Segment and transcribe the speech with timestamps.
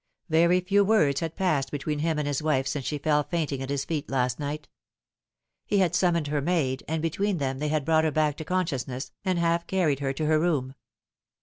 [0.29, 3.69] Very few words had passed between him and his wife since she fell fainting at
[3.69, 4.67] his feet last night.
[5.67, 9.11] He had summoned her maid, and between them they had brought her back to consciousness,
[9.23, 10.73] and half carried her to her room.